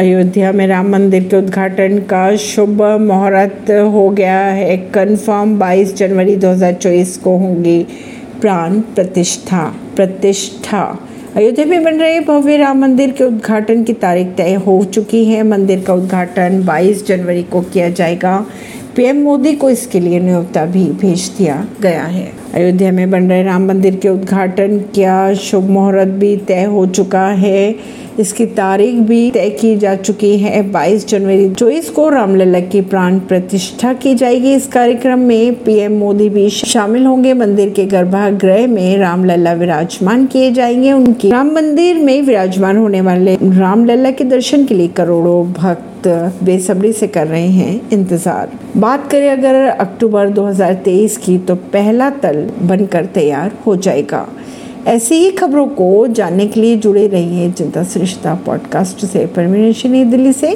[0.00, 6.36] अयोध्या में राम मंदिर के उद्घाटन का शुभ मुहूर्त हो गया है। कंफर्म 22 जनवरी
[6.36, 7.86] 2024 को होंगी
[8.40, 9.62] प्राण प्रतिष्ठा
[9.96, 10.98] प्रतिष्ठा।
[11.36, 15.42] अयोध्या में बन रहे भव्य राम मंदिर के उद्घाटन की तारीख तय हो चुकी है।
[15.42, 18.46] मंदिर का उद्घाटन 22 जनवरी को किया जाएगा।
[18.96, 23.42] पीएम मोदी को इसके लिए न्योता भी भेज दिया गया है। अयोध्या में बन रहे
[23.42, 27.74] राम मंदिर के उद्घाटन। का शुभ मुहूर्त भी तय हो चुका है।
[28.20, 33.18] इसकी तारीख भी तय की जा चुकी है। 22 जनवरी चौबीस को रामलला की प्राण
[33.18, 38.96] प्रतिष्ठा की जाएगी। इस कार्यक्रम में पीएम मोदी भी शामिल होंगे। मंदिर के गर्भागृह में
[38.98, 44.74] रामलला विराजमान किए जाएँगे। उनके राम मंदिर में विराजमान होने वाले रामलला के दर्शन के
[44.74, 45.88] लिए करोड़ों भक्त
[46.42, 52.41] बेसब्री से कर रहे हैं। इंतज़ार। बात करें अगर अक्टूबर 2023 की तो पहला तल
[52.42, 54.28] बनकर तैयार हो जाएगा।
[54.86, 60.32] ऐसी ही खबरों को जानने के लिए जुड़े रहिए जनता श्रेष्ठता पॉडकास्ट से। परमीन दिल्ली
[60.32, 60.50] से।